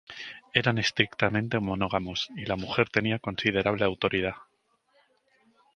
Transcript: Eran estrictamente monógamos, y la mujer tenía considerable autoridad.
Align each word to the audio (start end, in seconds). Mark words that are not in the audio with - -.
Eran 0.53 0.79
estrictamente 0.79 1.59
monógamos, 1.59 2.29
y 2.35 2.45
la 2.45 2.55
mujer 2.55 2.89
tenía 2.89 3.19
considerable 3.19 3.85
autoridad. 3.85 4.33